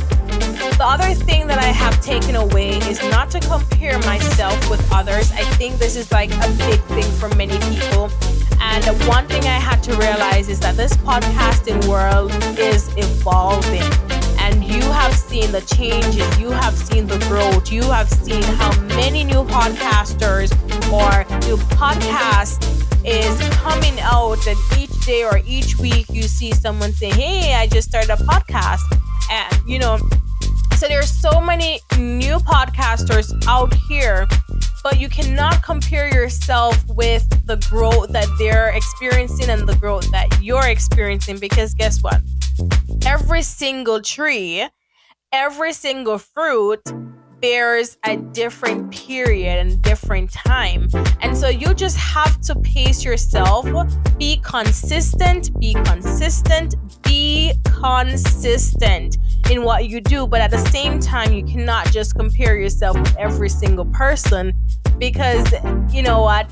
The 0.77 0.85
other 0.85 1.15
thing 1.15 1.47
that 1.47 1.59
I 1.59 1.73
have 1.73 2.01
taken 2.03 2.37
away 2.37 2.77
is 2.91 3.01
not 3.11 3.31
to 3.31 3.41
compare 3.41 3.99
myself 4.01 4.69
with 4.69 4.87
others. 4.93 5.33
I 5.33 5.43
think 5.57 5.79
this 5.79 5.97
is 5.97 6.13
like 6.13 6.31
a 6.31 6.51
big 6.59 6.81
thing 6.83 7.11
for 7.13 7.35
many 7.35 7.59
people. 7.75 8.11
And 8.61 8.85
one 9.09 9.27
thing 9.27 9.43
I 9.45 9.59
had 9.59 9.83
to 9.85 9.97
realize 9.97 10.49
is 10.49 10.61
that 10.61 10.77
this 10.77 10.95
podcasting 10.99 11.87
world 11.89 12.31
is 12.59 12.91
evolving. 12.97 14.16
And 14.57 14.65
you 14.65 14.81
have 14.81 15.15
seen 15.15 15.53
the 15.53 15.61
changes, 15.61 16.39
you 16.39 16.51
have 16.51 16.75
seen 16.75 17.07
the 17.07 17.19
growth, 17.29 17.71
you 17.71 17.83
have 17.91 18.09
seen 18.09 18.43
how 18.43 18.75
many 18.85 19.23
new 19.23 19.45
podcasters 19.45 20.51
or 20.91 21.29
new 21.47 21.59
podcasts 21.77 22.65
is 23.05 23.39
coming 23.57 24.01
out. 24.01 24.47
And 24.47 24.57
each 24.79 24.99
day 25.05 25.25
or 25.25 25.43
each 25.45 25.77
week 25.77 26.07
you 26.09 26.23
see 26.23 26.53
someone 26.53 26.93
say 26.93 27.11
hey 27.11 27.53
i 27.53 27.67
just 27.67 27.91
started 27.91 28.09
a 28.09 28.17
podcast. 28.17 28.81
And 29.31 29.69
you 29.69 29.79
know 29.79 29.99
so 30.77 30.89
there's 30.89 31.11
so 31.11 31.39
many 31.39 31.81
new 31.99 32.37
podcasters 32.37 33.33
out 33.47 33.75
here, 33.89 34.27
but 34.87 35.01
you 35.01 35.09
cannot 35.09 35.65
compare 35.65 36.07
yourself 36.15 36.81
with 36.87 37.29
the 37.45 37.57
growth 37.69 38.09
that 38.11 38.29
they're 38.39 38.69
experiencing 38.69 39.51
and 39.51 39.69
the 39.69 39.75
growth 39.75 40.09
that 40.13 40.29
you're 40.41 40.69
experiencing 40.69 41.41
because 41.41 41.75
guess 41.75 42.05
what? 42.05 42.21
Every 43.05 43.43
single 43.43 44.01
tree, 44.01 44.65
every 45.33 45.73
single 45.73 46.19
fruit 46.19 46.83
bears 47.47 47.97
a 48.05 48.17
different 48.17 48.91
period 48.91 49.57
and 49.57 49.81
different 49.81 50.33
time. 50.33 50.89
And 51.21 51.37
so 51.37 51.49
you 51.49 51.75
just 51.75 51.97
have 51.97 52.41
to 52.41 52.57
pace 52.57 53.05
yourself, 53.05 53.65
be 54.19 54.41
consistent, 54.43 55.57
be 55.61 55.75
consistent, 55.85 56.75
be 57.05 57.53
consistent 57.65 59.19
in 59.49 59.63
what 59.63 59.89
you 59.89 60.01
do. 60.01 60.27
But 60.27 60.41
at 60.41 60.51
the 60.51 60.59
same 60.59 60.99
time, 60.99 61.33
you 61.33 61.45
cannot 61.45 61.93
just 61.93 62.17
compare 62.17 62.59
yourself 62.59 62.99
with 62.99 63.17
every 63.17 63.49
single 63.49 63.87
person 63.87 64.53
because 64.99 65.47
you 65.95 66.03
know 66.03 66.23
what? 66.23 66.51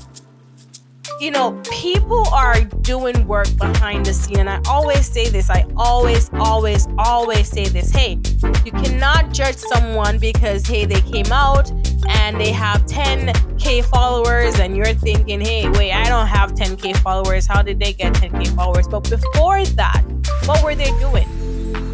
You 1.19 1.31
know, 1.31 1.61
people 1.71 2.27
are 2.29 2.59
doing 2.81 3.27
work 3.27 3.47
behind 3.57 4.05
the 4.05 4.13
scene. 4.13 4.39
And 4.39 4.49
I 4.49 4.61
always 4.67 5.05
say 5.05 5.29
this, 5.29 5.49
I 5.49 5.65
always, 5.75 6.29
always, 6.33 6.87
always 6.97 7.49
say 7.49 7.67
this. 7.67 7.89
Hey, 7.91 8.19
you 8.65 8.71
cannot 8.71 9.33
judge 9.33 9.57
someone 9.57 10.19
because, 10.19 10.65
hey, 10.65 10.85
they 10.85 11.01
came 11.01 11.31
out 11.31 11.71
and 12.07 12.39
they 12.39 12.51
have 12.51 12.85
10K 12.85 13.83
followers, 13.85 14.59
and 14.59 14.75
you're 14.75 14.93
thinking, 14.93 15.41
hey, 15.41 15.67
wait, 15.69 15.91
I 15.91 16.07
don't 16.07 16.27
have 16.27 16.53
10K 16.53 16.97
followers. 16.97 17.47
How 17.47 17.61
did 17.61 17.79
they 17.79 17.93
get 17.93 18.13
10K 18.13 18.55
followers? 18.55 18.87
But 18.87 19.09
before 19.09 19.65
that, 19.65 20.03
what 20.45 20.63
were 20.63 20.75
they 20.75 20.91
doing? 20.99 21.27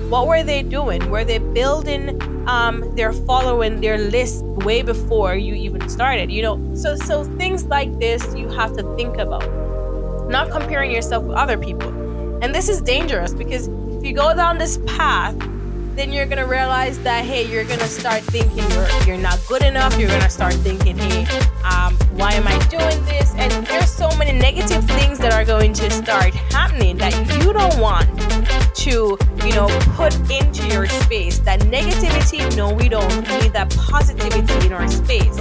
What 0.10 0.28
were 0.28 0.44
they 0.44 0.64
doing? 0.64 1.10
Were 1.10 1.24
they 1.24 1.38
building 1.38 2.20
um, 2.48 2.96
their 2.96 3.14
following 3.14 3.82
their 3.82 3.98
list 3.98 4.44
way 4.66 4.82
before 4.82 5.36
you 5.36 5.54
even 5.54 5.88
started? 5.90 6.32
You 6.32 6.42
know, 6.42 6.76
so 6.76 6.96
so 6.96 7.24
things 7.24 7.66
like 7.66 8.00
this 8.00 8.36
you 8.36 8.48
have 8.50 8.76
to 8.78 8.96
think 8.96 9.18
about. 9.18 9.48
Not 10.30 10.50
comparing 10.52 10.92
yourself 10.92 11.24
with 11.26 11.36
other 11.36 11.58
people. 11.58 11.90
And 12.42 12.56
this 12.56 12.70
is 12.70 12.82
dangerous 12.82 13.34
because 13.34 13.68
if 13.68 14.06
you 14.06 14.14
go 14.14 14.36
down 14.36 14.58
this 14.58 14.80
path, 14.88 15.36
then 15.96 16.12
you're 16.14 16.26
gonna 16.26 16.48
realize 16.48 16.98
that 17.00 17.26
hey, 17.26 17.46
you're 17.52 17.66
gonna 17.66 17.86
start 17.86 18.22
thinking 18.24 18.70
you're 18.72 18.88
you're 19.06 19.18
not 19.18 19.40
good 19.48 19.64
enough. 19.64 19.98
You're 20.00 20.10
gonna 20.10 20.30
start 20.30 20.54
thinking, 20.56 20.98
hey, 20.98 21.26
um, 21.64 21.96
why 22.18 22.34
am 22.34 22.48
I 22.48 22.58
doing 22.68 23.04
this? 23.06 23.34
And 23.36 23.66
there's 23.68 23.92
so 23.92 24.10
many 24.18 24.38
negative 24.38 24.84
things 24.86 25.20
that 25.20 25.34
are 25.34 25.46
going 25.46 25.74
to 25.74 25.92
start 25.92 26.34
happening 26.34 26.98
that 26.98 27.14
you 27.38 27.54
don't 27.54 27.78
want 27.80 28.08
to, 28.82 29.16
you 29.46 29.54
know, 29.54 29.68
put 29.96 30.16
into 30.32 30.68
your 30.68 30.88
space. 30.88 31.38
That 31.40 31.60
negativity, 31.62 32.56
no, 32.58 32.74
we 32.74 32.90
don't. 32.90 33.08
We 33.30 33.38
need 33.40 33.54
that 33.54 33.70
positivity 33.78 34.66
in 34.66 34.74
our 34.74 34.88
space. 34.88 35.38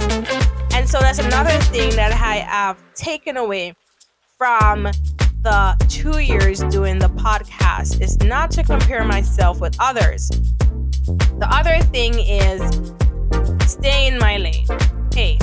And 0.73 0.87
so 0.87 0.99
that's 0.99 1.17
another 1.17 1.57
thing 1.73 1.95
that 1.95 2.11
I 2.13 2.35
have 2.35 2.77
taken 2.93 3.37
away 3.37 3.73
from 4.37 4.83
the 5.41 5.75
two 5.89 6.19
years 6.19 6.59
doing 6.65 6.99
the 6.99 7.09
podcast 7.09 7.99
is 7.99 8.19
not 8.19 8.51
to 8.51 8.63
compare 8.63 9.03
myself 9.05 9.59
with 9.59 9.75
others. 9.79 10.29
The 11.39 11.47
other 11.49 11.79
thing 11.85 12.19
is 12.19 12.61
stay 13.67 14.07
in 14.07 14.19
my 14.19 14.37
lane. 14.37 14.67
Hey, 15.15 15.39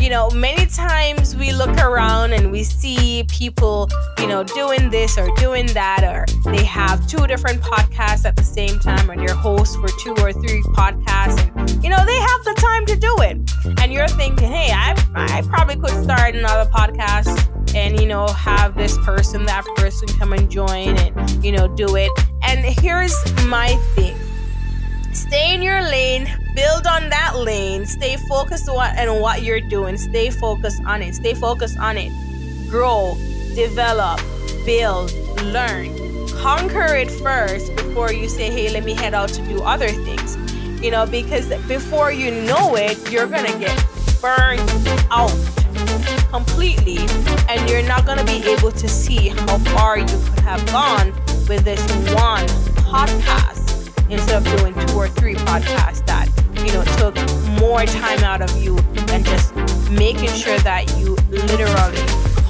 you 0.00 0.10
know, 0.10 0.30
many 0.30 0.66
times 0.66 1.34
we 1.36 1.52
look 1.52 1.76
around 1.78 2.32
and 2.32 2.50
we 2.52 2.62
see 2.62 3.24
people, 3.28 3.88
you 4.18 4.26
know, 4.26 4.44
doing 4.44 4.90
this 4.90 5.18
or 5.18 5.28
doing 5.36 5.66
that, 5.68 6.04
or 6.04 6.24
they 6.50 6.64
have 6.64 7.06
two 7.06 7.26
different 7.26 7.60
podcasts 7.60 8.24
at 8.24 8.36
the 8.36 8.44
same 8.44 8.78
time, 8.78 9.10
or 9.10 9.16
they're 9.16 9.34
hosts 9.34 9.76
for 9.76 9.88
two 10.00 10.14
or 10.22 10.32
three 10.32 10.62
podcasts, 10.74 11.38
and 11.56 11.84
you 11.84 11.90
know, 11.90 12.04
they 12.04 12.16
have 12.16 12.44
the 12.44 12.54
time 12.58 12.86
to 12.86 12.96
do 12.96 13.14
it. 13.20 13.38
And 13.80 13.92
you're 13.92 14.08
thinking, 14.08 14.48
hey, 14.48 14.70
I, 14.72 14.94
I 15.14 15.42
probably 15.42 15.76
could 15.76 16.02
start 16.02 16.34
another 16.34 16.70
podcast 16.70 17.48
and 17.74 18.00
you 18.00 18.06
know 18.06 18.26
have 18.28 18.74
this 18.74 18.96
person 18.98 19.44
that 19.44 19.64
person 19.76 20.08
come 20.18 20.32
and 20.32 20.50
join 20.50 20.96
and 20.96 21.44
you 21.44 21.52
know 21.52 21.68
do 21.68 21.96
it 21.96 22.10
and 22.42 22.64
here's 22.64 23.14
my 23.44 23.74
thing 23.94 24.16
stay 25.28 25.54
in 25.54 25.60
your 25.60 25.82
lane, 25.82 26.26
build 26.54 26.86
on 26.86 27.10
that 27.10 27.36
lane, 27.36 27.84
stay 27.84 28.16
focused 28.16 28.66
on 28.68 29.20
what 29.20 29.42
you're 29.42 29.60
doing, 29.60 29.98
stay 29.98 30.30
focused 30.30 30.82
on 30.84 31.02
it, 31.02 31.14
stay 31.14 31.34
focused 31.34 31.78
on 31.78 31.98
it. 31.98 32.10
Grow, 32.70 33.14
develop, 33.54 34.20
build, 34.64 35.12
learn. 35.44 35.94
Conquer 36.40 36.94
it 36.96 37.10
first 37.10 37.76
before 37.76 38.10
you 38.10 38.26
say, 38.28 38.50
hey, 38.50 38.70
let 38.72 38.84
me 38.84 38.94
head 38.94 39.12
out 39.12 39.28
to 39.28 39.42
do 39.42 39.60
other 39.62 39.88
things. 39.88 40.36
You 40.82 40.90
know, 40.90 41.04
because 41.04 41.48
before 41.66 42.10
you 42.10 42.30
know 42.46 42.76
it, 42.76 43.12
you're 43.12 43.26
gonna 43.26 43.58
get 43.58 43.76
burned 44.22 44.60
out 45.10 45.36
completely 46.30 46.98
and 47.48 47.68
you're 47.68 47.86
not 47.86 48.04
going 48.04 48.18
to 48.18 48.24
be 48.24 48.46
able 48.50 48.70
to 48.70 48.88
see 48.88 49.28
how 49.28 49.58
far 49.58 49.98
you 49.98 50.06
could 50.06 50.40
have 50.40 50.64
gone 50.66 51.12
with 51.48 51.64
this 51.64 51.80
one 52.12 52.46
podcast 52.84 53.77
instead 54.10 54.46
of 54.46 54.58
doing 54.58 54.74
two 54.86 54.96
or 54.96 55.08
three 55.08 55.34
podcasts 55.34 56.04
that 56.06 56.28
you 56.64 56.72
know 56.72 56.84
took 56.96 57.14
more 57.60 57.84
time 57.84 58.22
out 58.24 58.42
of 58.42 58.50
you 58.62 58.78
and 59.12 59.24
just 59.24 59.54
making 59.90 60.30
sure 60.30 60.58
that 60.60 60.90
you 60.98 61.14
literally 61.30 62.02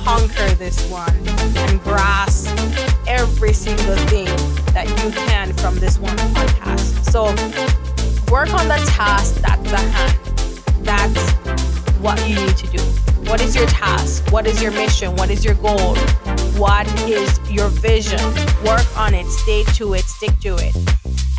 conquer 0.04 0.48
this 0.54 0.88
one 0.90 1.14
and 1.58 1.82
grasp 1.82 2.48
every 3.06 3.52
single 3.52 3.96
thing 4.06 4.26
that 4.72 4.88
you 4.88 5.10
can 5.12 5.52
from 5.54 5.76
this 5.76 5.98
one 5.98 6.16
podcast 6.34 7.04
so 7.10 7.24
work 8.32 8.52
on 8.54 8.68
the 8.68 8.80
task 8.88 9.36
that's 9.36 9.72
at 9.72 9.90
hand 9.90 10.84
that's 10.84 11.32
what 12.00 12.18
you 12.28 12.36
need 12.36 12.56
to 12.56 12.66
do 12.68 12.82
what 13.28 13.42
is 13.42 13.54
your 13.54 13.66
task? 13.66 14.32
What 14.32 14.46
is 14.46 14.62
your 14.62 14.72
mission? 14.72 15.14
What 15.16 15.28
is 15.28 15.44
your 15.44 15.52
goal? 15.56 15.94
What 16.56 16.86
is 17.02 17.38
your 17.50 17.68
vision? 17.68 18.18
Work 18.64 18.86
on 18.96 19.12
it, 19.12 19.26
stay 19.26 19.64
to 19.64 19.92
it, 19.92 20.04
stick 20.04 20.38
to 20.40 20.56
it. 20.56 20.97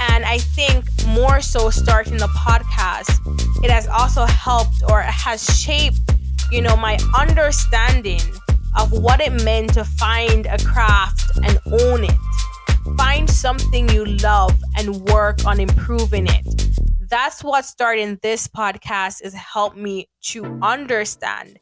And 0.09 0.25
I 0.25 0.37
think 0.39 0.85
more 1.07 1.41
so 1.41 1.69
starting 1.69 2.17
the 2.17 2.27
podcast, 2.27 3.19
it 3.63 3.71
has 3.71 3.87
also 3.87 4.25
helped 4.25 4.83
or 4.89 5.01
has 5.01 5.43
shaped, 5.59 5.99
you 6.51 6.61
know, 6.61 6.75
my 6.75 6.97
understanding 7.17 8.21
of 8.77 8.91
what 8.91 9.21
it 9.21 9.43
meant 9.43 9.73
to 9.73 9.83
find 9.83 10.45
a 10.45 10.57
craft 10.59 11.37
and 11.43 11.57
own 11.81 12.03
it. 12.03 12.17
Find 12.97 13.29
something 13.29 13.89
you 13.89 14.05
love 14.05 14.57
and 14.77 14.95
work 15.05 15.45
on 15.45 15.59
improving 15.59 16.27
it 16.27 16.59
that's 17.09 17.43
what 17.43 17.65
starting 17.65 18.19
this 18.21 18.47
podcast 18.47 19.23
has 19.23 19.33
helped 19.33 19.75
me 19.75 20.07
to 20.21 20.45
understand 20.61 21.57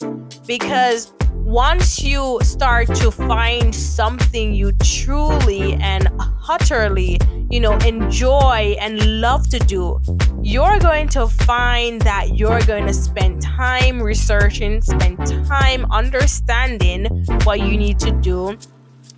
because 0.45 1.13
once 1.47 2.03
you 2.03 2.37
start 2.43 2.93
to 2.93 3.09
find 3.09 3.73
something 3.73 4.53
you 4.53 4.73
truly 4.83 5.75
and 5.75 6.09
utterly, 6.49 7.17
you 7.49 7.57
know, 7.57 7.77
enjoy 7.77 8.75
and 8.81 9.21
love 9.21 9.47
to 9.49 9.57
do, 9.59 9.97
you're 10.43 10.77
going 10.79 11.07
to 11.07 11.25
find 11.25 12.01
that 12.01 12.37
you're 12.37 12.59
going 12.63 12.85
to 12.85 12.93
spend 12.93 13.41
time 13.41 14.03
researching, 14.03 14.81
spend 14.81 15.17
time 15.47 15.89
understanding 15.89 17.05
what 17.45 17.61
you 17.61 17.77
need 17.77 17.97
to 17.97 18.11
do. 18.11 18.57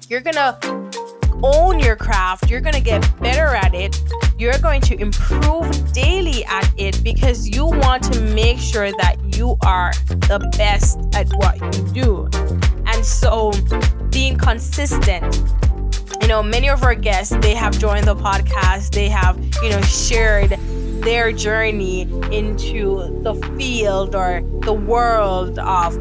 You're 0.07 0.21
going 0.21 0.35
to 0.35 1.18
own 1.43 1.79
your 1.79 1.95
craft, 1.95 2.49
you're 2.49 2.61
going 2.61 2.75
to 2.75 2.81
get 2.81 3.01
better 3.19 3.55
at 3.55 3.73
it. 3.73 4.01
You're 4.37 4.57
going 4.59 4.81
to 4.81 4.99
improve 4.99 5.93
daily 5.93 6.45
at 6.45 6.71
it 6.77 7.03
because 7.03 7.47
you 7.47 7.65
want 7.65 8.03
to 8.13 8.21
make 8.21 8.57
sure 8.57 8.91
that 8.91 9.17
you 9.37 9.57
are 9.61 9.91
the 10.07 10.39
best 10.57 10.99
at 11.13 11.27
what 11.33 11.59
you 11.75 12.03
do. 12.03 12.29
And 12.85 13.05
so, 13.05 13.51
being 14.09 14.37
consistent. 14.37 15.41
You 16.21 16.27
know, 16.27 16.43
many 16.43 16.69
of 16.69 16.83
our 16.83 16.95
guests, 16.95 17.35
they 17.41 17.55
have 17.55 17.77
joined 17.79 18.05
the 18.05 18.15
podcast, 18.15 18.91
they 18.91 19.09
have, 19.09 19.39
you 19.63 19.69
know, 19.69 19.81
shared 19.81 20.51
their 21.01 21.31
journey 21.31 22.01
into 22.31 23.21
the 23.23 23.35
field 23.57 24.15
or 24.15 24.41
the 24.63 24.73
world 24.73 25.59
of 25.59 25.97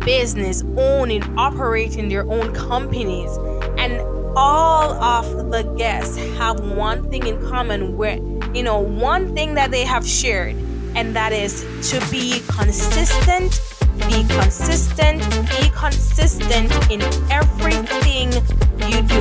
business, 0.00 0.62
owning, 0.76 1.22
operating 1.36 2.08
their 2.08 2.24
own 2.30 2.54
companies. 2.54 3.36
And 3.76 4.00
all 4.36 4.92
of 5.02 5.50
the 5.50 5.62
guests 5.76 6.16
have 6.36 6.60
one 6.60 7.08
thing 7.10 7.26
in 7.26 7.40
common 7.48 7.96
where 7.96 8.16
you 8.54 8.62
know 8.62 8.78
one 8.78 9.34
thing 9.34 9.54
that 9.54 9.70
they 9.70 9.84
have 9.84 10.06
shared 10.06 10.54
and 10.94 11.14
that 11.14 11.32
is 11.32 11.62
to 11.90 12.00
be 12.10 12.40
consistent 12.48 13.60
be 14.08 14.24
consistent 14.28 15.20
be 15.50 15.70
consistent 15.70 16.70
in 16.90 17.02
everything 17.30 18.32
you 18.88 19.02
do. 19.02 19.20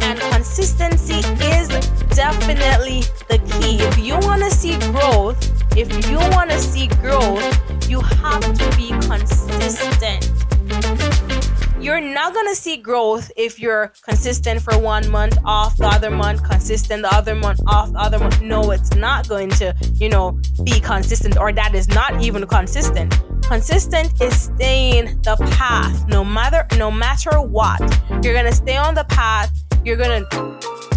And 0.00 0.20
consistency 0.32 1.20
is 1.42 1.68
definitely 2.14 3.02
the 3.28 3.38
key. 3.38 3.78
If 3.80 3.98
you 3.98 4.14
want 4.18 4.42
to 4.42 4.50
see 4.50 4.78
growth 4.92 5.58
if 5.76 6.10
you 6.10 6.18
want 6.34 6.50
to 6.50 6.58
see 6.58 6.88
growth 6.88 7.88
you 7.88 8.00
have 8.00 8.42
to 8.42 8.76
be 8.76 8.88
consistent 9.06 10.28
you're 11.80 12.00
not 12.00 12.34
gonna 12.34 12.54
see 12.54 12.76
growth 12.76 13.30
if 13.36 13.60
you're 13.60 13.92
consistent 14.02 14.60
for 14.60 14.76
one 14.78 15.08
month 15.10 15.38
off 15.44 15.76
the 15.76 15.86
other 15.86 16.10
month 16.10 16.42
consistent 16.42 17.02
the 17.02 17.14
other 17.14 17.34
month 17.34 17.60
off 17.66 17.92
the 17.92 17.98
other 17.98 18.18
month. 18.18 18.40
No 18.40 18.70
it's 18.70 18.94
not 18.94 19.28
going 19.28 19.50
to 19.50 19.74
you 19.94 20.08
know 20.08 20.38
be 20.64 20.80
consistent 20.80 21.38
or 21.38 21.52
that 21.52 21.74
is 21.74 21.88
not 21.88 22.20
even 22.22 22.46
consistent. 22.46 23.14
Consistent 23.42 24.20
is 24.20 24.42
staying 24.42 25.20
the 25.22 25.36
path. 25.52 26.06
No 26.08 26.24
matter 26.24 26.66
no 26.76 26.90
matter 26.90 27.40
what 27.40 27.80
you're 28.22 28.34
gonna 28.34 28.52
stay 28.52 28.76
on 28.76 28.94
the 28.94 29.04
path. 29.04 29.50
You're 29.84 29.96
gonna 29.96 30.26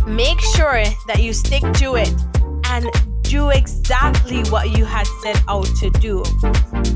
make 0.07 0.39
sure 0.55 0.83
that 1.07 1.19
you 1.21 1.33
stick 1.33 1.61
to 1.73 1.95
it. 1.95 2.11
And 2.65 2.89
do 3.31 3.49
exactly 3.49 4.43
what 4.51 4.77
you 4.77 4.83
had 4.83 5.07
set 5.23 5.41
out 5.47 5.65
to 5.77 5.89
do. 6.01 6.21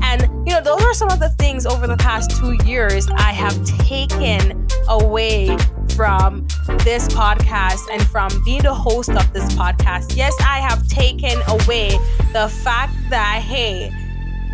And, 0.02 0.20
you 0.46 0.52
know, 0.52 0.60
those 0.62 0.82
are 0.82 0.92
some 0.92 1.08
of 1.08 1.18
the 1.18 1.30
things 1.38 1.64
over 1.64 1.86
the 1.86 1.96
past 1.96 2.30
two 2.38 2.52
years 2.66 3.08
I 3.16 3.32
have 3.32 3.64
taken 3.64 4.68
away 4.86 5.56
from 5.94 6.46
this 6.84 7.08
podcast 7.08 7.88
and 7.90 8.06
from 8.08 8.30
being 8.44 8.62
the 8.62 8.74
host 8.74 9.08
of 9.08 9.32
this 9.32 9.54
podcast. 9.54 10.14
Yes, 10.14 10.36
I 10.40 10.58
have 10.58 10.86
taken 10.88 11.40
away 11.48 11.96
the 12.34 12.52
fact 12.62 12.92
that, 13.08 13.40
hey, 13.42 13.90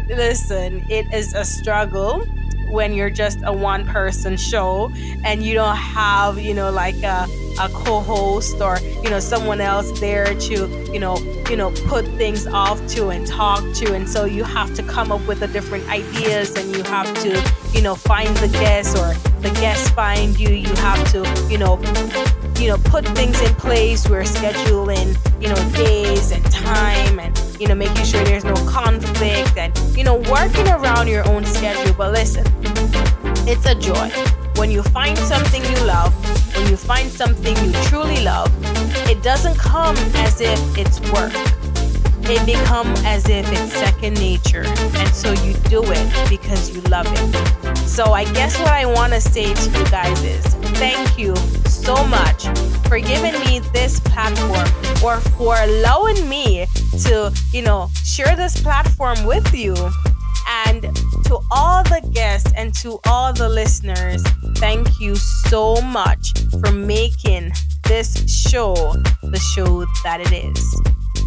listen, 0.09 0.87
it 0.89 1.13
is 1.13 1.35
a 1.35 1.45
struggle 1.45 2.25
when 2.71 2.95
you're 2.95 3.11
just 3.11 3.41
a 3.45 3.53
one 3.53 3.85
person 3.87 4.37
show 4.37 4.89
and 5.25 5.43
you 5.43 5.55
don't 5.55 5.77
have, 5.77 6.39
you 6.39 6.55
know, 6.55 6.71
like 6.71 7.03
a, 7.03 7.27
a 7.61 7.69
co-host 7.71 8.61
or, 8.61 8.79
you 9.03 9.11
know, 9.11 9.21
someone 9.21 9.61
else 9.61 9.99
there 10.01 10.35
to, 10.35 10.69
you 10.93 10.99
know, 11.01 11.17
you 11.51 11.57
know, 11.57 11.71
put 11.87 12.07
things 12.17 12.47
off 12.47 12.85
to 12.89 13.09
and 13.09 13.27
talk 13.27 13.61
to. 13.75 13.95
And 13.95 14.09
so 14.09 14.25
you 14.25 14.45
have 14.45 14.75
to 14.75 14.83
come 14.83 15.11
up 15.11 15.27
with 15.27 15.41
the 15.41 15.49
different 15.49 15.89
ideas 15.89 16.55
and 16.57 16.75
you 16.77 16.83
have 16.85 17.13
to, 17.23 17.43
you 17.73 17.83
know, 17.83 17.95
find 17.95 18.35
the 18.39 18.49
guests 18.49 18.99
or 18.99 19.15
the 19.41 19.51
guests 19.61 19.91
find 19.91 20.39
you. 20.39 20.51
You 20.51 20.75
have 20.77 21.03
to, 21.13 21.47
you 21.51 21.59
know, 21.59 21.81
you 22.59 22.69
know, 22.69 22.79
put 22.85 23.07
things 23.09 23.41
in 23.41 23.55
place. 23.57 24.09
We're 24.09 24.23
scheduling, 24.23 25.17
you 25.43 25.49
know, 25.49 25.71
days 25.73 26.31
and 26.31 26.45
time 26.53 27.19
and, 27.19 27.37
you 27.59 27.67
know, 27.67 27.75
making 27.75 28.05
sure 28.05 28.23
there's 28.25 28.45
no 28.45 28.55
conflict 28.67 29.57
and, 29.57 29.77
you 29.97 30.05
know, 30.05 30.17
working 30.31 30.69
around 30.69 31.09
your 31.09 31.29
own 31.29 31.45
schedule. 31.45 31.93
But 31.95 32.13
listen, 32.13 32.45
it's 33.49 33.67
a 33.67 33.75
joy. 33.75 34.11
When 34.57 34.71
you 34.71 34.83
find 34.83 35.19
something 35.19 35.65
you 35.65 35.85
love, 35.85 36.15
when 36.57 36.69
you 36.69 36.77
find 36.77 37.11
something 37.11 37.57
you 37.65 37.73
truly 37.85 38.23
love, 38.23 38.53
it 39.13 39.23
doesn't 39.23 39.59
come 39.59 39.95
as 40.25 40.41
if 40.41 40.59
it's 40.79 40.99
work. 41.13 41.35
It 42.25 42.47
become 42.47 42.87
as 43.05 43.29
if 43.29 43.47
it's 43.53 43.75
second 43.75 44.19
nature. 44.19 44.65
And 44.65 45.09
so 45.15 45.33
you 45.45 45.53
do 45.69 45.83
it 45.85 46.31
because 46.31 46.75
you 46.75 46.81
love 46.83 47.07
it. 47.07 47.77
So 47.87 48.15
I 48.15 48.25
guess 48.33 48.59
what 48.59 48.69
I 48.69 48.87
want 48.87 49.13
to 49.13 49.21
say 49.21 49.53
to 49.53 49.71
you 49.71 49.85
guys 49.91 50.19
is 50.25 50.47
thank 50.81 51.19
you 51.19 51.37
so 51.67 51.95
much 52.07 52.47
for 52.89 52.99
giving 52.99 53.39
me 53.41 53.59
this 53.75 54.01
platform 54.01 54.67
or 55.05 55.21
for 55.37 55.57
allowing 55.61 56.27
me 56.27 56.67
to, 57.03 57.35
you 57.53 57.61
know, 57.61 57.91
share 58.03 58.35
this 58.35 58.59
platform 58.63 59.27
with 59.27 59.53
you. 59.53 59.75
And 60.65 60.83
to 61.27 61.39
all 61.51 61.83
the 61.83 62.01
guests 62.15 62.51
and 62.57 62.73
to 62.77 62.99
all 63.07 63.35
the 63.35 63.49
listeners, 63.49 64.23
thank 64.57 65.01
you 65.01 65.17
so 65.17 65.83
much 65.83 66.33
for 66.63 66.73
making 66.73 67.53
this 67.85 68.29
show 68.31 68.75
the 69.23 69.39
show 69.39 69.85
that 70.05 70.21
it 70.21 70.33
is. 70.33 70.81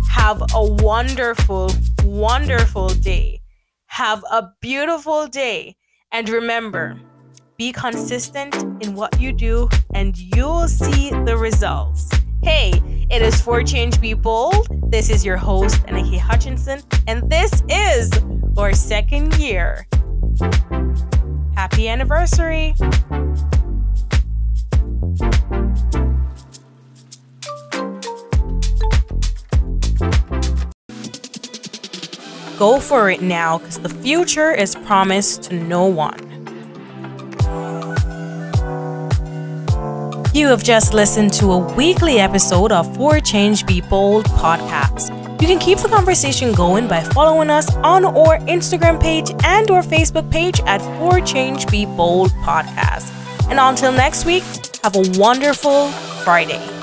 Have 0.09 0.41
a 0.53 0.63
wonderful, 0.63 1.71
wonderful 2.03 2.89
day. 2.89 3.41
Have 3.87 4.23
a 4.31 4.51
beautiful 4.61 5.27
day. 5.27 5.75
And 6.11 6.29
remember, 6.29 6.99
be 7.57 7.71
consistent 7.71 8.55
in 8.83 8.95
what 8.95 9.19
you 9.19 9.33
do, 9.33 9.69
and 9.93 10.17
you'll 10.17 10.67
see 10.67 11.09
the 11.09 11.37
results. 11.37 12.09
Hey, 12.43 12.73
it 13.09 13.21
is 13.21 13.41
For 13.41 13.63
Change 13.63 13.99
Be 13.99 14.13
Bold. 14.13 14.67
This 14.91 15.09
is 15.09 15.25
your 15.25 15.37
host, 15.37 15.81
Aniki 15.87 16.19
Hutchinson, 16.19 16.81
and 17.07 17.29
this 17.29 17.63
is 17.69 18.11
our 18.57 18.73
second 18.73 19.35
year. 19.37 19.87
Happy 21.55 21.87
anniversary! 21.87 22.75
Go 32.57 32.79
for 32.79 33.09
it 33.09 33.21
now 33.21 33.57
because 33.57 33.79
the 33.79 33.89
future 33.89 34.51
is 34.51 34.75
promised 34.75 35.43
to 35.43 35.55
no 35.55 35.85
one. 35.85 36.21
You 40.33 40.47
have 40.47 40.63
just 40.63 40.93
listened 40.93 41.33
to 41.33 41.51
a 41.51 41.57
weekly 41.75 42.19
episode 42.19 42.71
of 42.71 42.93
For 42.95 43.19
Change 43.19 43.65
Be 43.65 43.81
Bold 43.81 44.25
podcast. 44.25 45.09
You 45.41 45.47
can 45.47 45.59
keep 45.59 45.79
the 45.79 45.89
conversation 45.89 46.53
going 46.53 46.87
by 46.87 47.03
following 47.03 47.49
us 47.49 47.73
on 47.77 48.05
our 48.05 48.39
Instagram 48.39 49.01
page 49.01 49.31
and 49.43 49.69
our 49.69 49.81
Facebook 49.81 50.29
page 50.31 50.59
at 50.65 50.81
For 50.99 51.19
Change 51.19 51.67
Be 51.67 51.85
Bold 51.85 52.31
podcast. 52.43 53.11
And 53.49 53.59
until 53.59 53.91
next 53.91 54.25
week, 54.25 54.43
have 54.83 54.95
a 54.95 55.19
wonderful 55.19 55.89
Friday. 56.23 56.74